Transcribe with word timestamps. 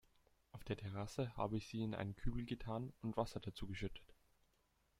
Auf 0.53 0.63
der 0.63 0.77
Terrasse 0.77 1.31
hab 1.37 1.53
ich 1.53 1.67
sie 1.67 1.83
in 1.83 1.93
einen 1.93 2.15
Kübel 2.15 2.43
getan 2.47 2.91
und 3.03 3.17
Wasser 3.17 3.39
dazu 3.39 3.67
geschüttet. 3.67 4.15